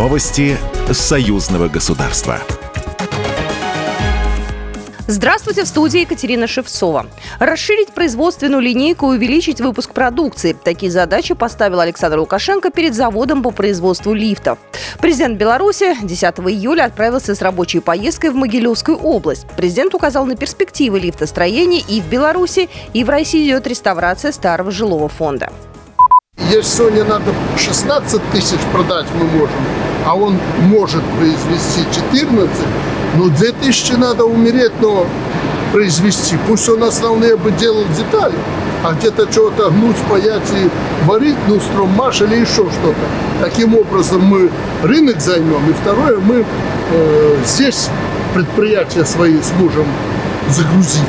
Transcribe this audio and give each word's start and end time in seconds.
Новости 0.00 0.56
союзного 0.90 1.68
государства. 1.68 2.38
Здравствуйте, 5.06 5.64
в 5.64 5.68
студии 5.68 6.00
Екатерина 6.00 6.46
Шевцова. 6.46 7.04
Расширить 7.38 7.88
производственную 7.88 8.62
линейку 8.62 9.12
и 9.12 9.16
увеличить 9.16 9.60
выпуск 9.60 9.92
продукции. 9.92 10.54
Такие 10.54 10.90
задачи 10.90 11.34
поставил 11.34 11.80
Александр 11.80 12.18
Лукашенко 12.18 12.70
перед 12.70 12.94
заводом 12.94 13.42
по 13.42 13.50
производству 13.50 14.14
лифтов. 14.14 14.56
Президент 15.02 15.36
Беларуси 15.36 15.94
10 16.02 16.24
июля 16.48 16.84
отправился 16.84 17.34
с 17.34 17.42
рабочей 17.42 17.80
поездкой 17.80 18.30
в 18.30 18.36
Могилевскую 18.36 18.96
область. 18.96 19.46
Президент 19.54 19.94
указал 19.94 20.24
на 20.24 20.34
перспективы 20.34 20.98
лифтостроения 20.98 21.82
и 21.86 22.00
в 22.00 22.06
Беларуси, 22.06 22.70
и 22.94 23.04
в 23.04 23.10
России 23.10 23.46
идет 23.46 23.66
реставрация 23.66 24.32
старого 24.32 24.70
жилого 24.70 25.10
фонда. 25.10 25.52
Если 26.48 26.76
сегодня 26.78 27.04
надо 27.04 27.32
16 27.56 28.20
тысяч 28.32 28.58
продать 28.72 29.06
мы 29.14 29.24
можем, 29.26 29.56
а 30.06 30.14
он 30.16 30.38
может 30.62 31.02
произвести 31.18 31.82
14, 31.94 32.50
ну 33.16 33.28
2000 33.28 33.92
надо 33.94 34.24
умереть, 34.24 34.72
но 34.80 35.06
произвести. 35.72 36.36
Пусть 36.48 36.68
он 36.68 36.82
основные 36.82 37.36
бы 37.36 37.50
делал 37.52 37.84
детали, 37.96 38.34
а 38.82 38.92
где-то 38.92 39.30
что-то 39.30 39.70
гнуть, 39.70 39.96
паять 40.08 40.50
и 40.54 41.06
варить, 41.06 41.36
ну, 41.46 41.60
строммаш 41.60 42.22
или 42.22 42.36
еще 42.36 42.64
что-то. 42.70 42.94
Таким 43.40 43.76
образом 43.76 44.22
мы 44.22 44.50
рынок 44.82 45.20
займем. 45.20 45.68
И 45.68 45.72
второе, 45.72 46.18
мы 46.18 46.44
э, 46.92 47.36
здесь 47.46 47.88
предприятия 48.34 49.04
свои 49.04 49.36
сможем 49.42 49.86
загрузить. 50.48 51.00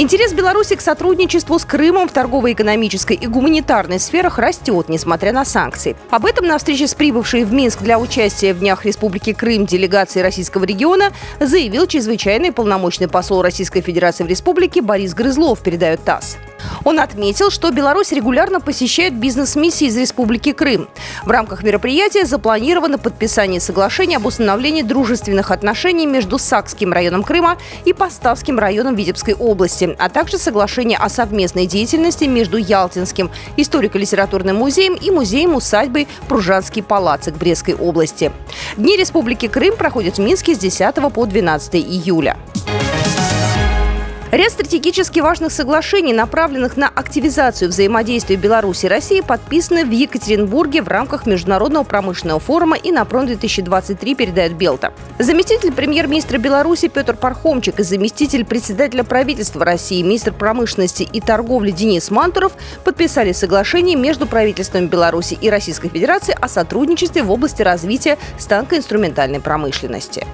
Интерес 0.00 0.32
Беларуси 0.32 0.76
к 0.76 0.80
сотрудничеству 0.80 1.58
с 1.58 1.64
Крымом 1.64 2.08
в 2.08 2.12
торгово-экономической 2.12 3.14
и 3.14 3.26
гуманитарной 3.26 3.98
сферах 3.98 4.38
растет, 4.38 4.88
несмотря 4.88 5.32
на 5.32 5.44
санкции. 5.44 5.96
Об 6.10 6.24
этом 6.24 6.46
на 6.46 6.56
встрече 6.56 6.86
с 6.86 6.94
прибывшей 6.94 7.42
в 7.42 7.52
Минск 7.52 7.82
для 7.82 7.98
участия 7.98 8.54
в 8.54 8.60
Днях 8.60 8.84
Республики 8.84 9.32
Крым 9.32 9.66
делегации 9.66 10.20
российского 10.20 10.62
региона 10.62 11.10
заявил 11.40 11.88
чрезвычайный 11.88 12.52
полномочный 12.52 13.08
посол 13.08 13.42
Российской 13.42 13.80
Федерации 13.80 14.22
в 14.22 14.28
республике 14.28 14.82
Борис 14.82 15.14
Грызлов, 15.14 15.58
передает 15.64 16.04
ТАСС. 16.04 16.38
Он 16.84 17.00
отметил, 17.00 17.50
что 17.50 17.70
Беларусь 17.70 18.12
регулярно 18.12 18.60
посещает 18.60 19.14
бизнес-миссии 19.14 19.86
из 19.86 19.96
Республики 19.96 20.52
Крым. 20.52 20.88
В 21.24 21.30
рамках 21.30 21.62
мероприятия 21.62 22.24
запланировано 22.24 22.98
подписание 22.98 23.60
соглашения 23.60 24.16
об 24.16 24.26
установлении 24.26 24.82
дружественных 24.82 25.50
отношений 25.50 26.06
между 26.06 26.38
Сакским 26.38 26.92
районом 26.92 27.22
Крыма 27.22 27.58
и 27.84 27.92
Поставским 27.92 28.58
районом 28.58 28.94
Витебской 28.94 29.34
области, 29.34 29.94
а 29.98 30.08
также 30.08 30.38
соглашение 30.38 30.98
о 30.98 31.08
совместной 31.08 31.66
деятельности 31.66 32.24
между 32.24 32.56
Ялтинским 32.56 33.30
историко-литературным 33.56 34.56
музеем 34.56 34.94
и 34.94 35.10
музеем-усадьбой 35.10 36.08
Пружанский 36.28 36.82
палацик 36.82 37.34
Брестской 37.36 37.74
области. 37.74 38.32
Дни 38.76 38.96
Республики 38.96 39.48
Крым 39.48 39.76
проходят 39.76 40.16
в 40.16 40.20
Минске 40.20 40.54
с 40.54 40.58
10 40.58 40.94
по 41.12 41.26
12 41.26 41.74
июля. 41.76 42.36
Ряд 44.30 44.52
стратегически 44.52 45.20
важных 45.20 45.50
соглашений, 45.52 46.12
направленных 46.12 46.76
на 46.76 46.88
активизацию 46.88 47.70
взаимодействия 47.70 48.36
Беларуси 48.36 48.84
и 48.84 48.88
России, 48.90 49.22
подписаны 49.22 49.86
в 49.86 49.90
Екатеринбурге 49.90 50.82
в 50.82 50.88
рамках 50.88 51.24
Международного 51.24 51.82
промышленного 51.82 52.38
форума 52.38 52.76
и 52.76 52.90
«Инопром-2023», 52.90 54.14
передает 54.14 54.52
Белта. 54.52 54.92
Заместитель 55.18 55.72
премьер-министра 55.72 56.36
Беларуси 56.36 56.88
Петр 56.88 57.16
Пархомчик 57.16 57.80
и 57.80 57.82
заместитель 57.82 58.44
председателя 58.44 59.02
правительства 59.02 59.64
России, 59.64 60.02
министр 60.02 60.34
промышленности 60.34 61.08
и 61.10 61.22
торговли 61.22 61.70
Денис 61.70 62.10
Мантуров 62.10 62.52
подписали 62.84 63.32
соглашение 63.32 63.96
между 63.96 64.26
правительством 64.26 64.88
Беларуси 64.88 65.38
и 65.40 65.48
Российской 65.48 65.88
Федерации 65.88 66.36
о 66.38 66.48
сотрудничестве 66.48 67.22
в 67.22 67.30
области 67.30 67.62
развития 67.62 68.18
станкоинструментальной 68.38 69.40
промышленности. 69.40 70.26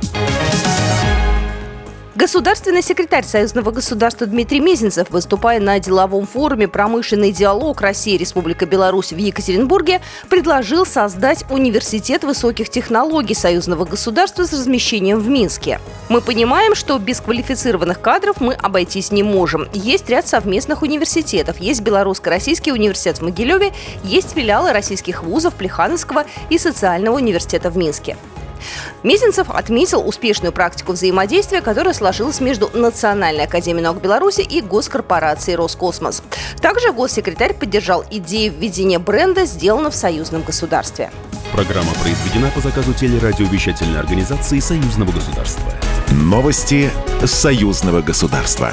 Государственный 2.25 2.81
секретарь 2.81 3.27
Союзного 3.27 3.71
государства 3.71 4.27
Дмитрий 4.27 4.59
Мезенцев, 4.59 5.11
выступая 5.11 5.61
на 5.61 5.79
деловом 5.79 6.27
форуме 6.27 6.67
«Промышленный 6.67 7.33
диалог 7.33 7.83
Россия 7.83 8.19
Республика 8.19 8.65
Беларусь» 8.65 9.13
в 9.13 9.19
Екатеринбурге, 9.19 10.01
предложил 10.31 10.87
создать 10.87 11.45
университет 11.51 12.25
высоких 12.25 12.71
технологий 12.71 13.35
Союзного 13.35 13.85
государства 13.85 14.45
с 14.45 14.55
размещением 14.55 15.19
в 15.19 15.29
Минске. 15.29 15.81
Мы 16.09 16.23
понимаем, 16.23 16.75
что 16.75 16.99
без 16.99 17.21
квалифицированных 17.21 18.01
кадров 18.01 18.41
мы 18.41 18.55
обойтись 18.55 19.13
не 19.13 19.23
можем. 19.23 19.69
Есть 19.75 20.09
ряд 20.09 20.27
совместных 20.27 20.81
университетов. 20.81 21.61
Есть 21.61 21.83
Белорусско-Российский 21.83 22.73
университет 22.73 23.19
в 23.19 23.21
Могилеве, 23.21 23.75
есть 24.03 24.33
филиалы 24.33 24.73
российских 24.73 25.25
вузов 25.25 25.53
Плехановского 25.57 26.25
и 26.49 26.57
социального 26.57 27.17
университета 27.17 27.69
в 27.69 27.77
Минске. 27.77 28.17
Мезенцев 29.03 29.51
отметил 29.51 30.07
успешную 30.07 30.53
практику 30.53 30.93
взаимодействия, 30.93 31.61
которая 31.61 31.95
сложилась 31.95 32.41
между 32.41 32.71
Национальной 32.73 33.45
академией 33.45 33.85
наук 33.85 34.01
Беларуси 34.01 34.41
и 34.41 34.61
госкорпорацией 34.61 35.57
«Роскосмос». 35.57 36.23
Также 36.61 36.93
госсекретарь 36.93 37.55
поддержал 37.55 38.05
идею 38.11 38.53
введения 38.53 38.99
бренда 38.99 39.45
«Сделано 39.45 39.91
в 39.91 39.95
союзном 39.95 40.43
государстве». 40.43 41.11
Программа 41.53 41.93
произведена 42.03 42.51
по 42.51 42.61
заказу 42.61 42.93
телерадиовещательной 42.95 44.01
организации 44.01 44.59
Союзного 44.59 45.13
государства. 45.13 45.73
Новости 46.11 46.91
Союзного 47.25 48.03
государства. 48.03 48.73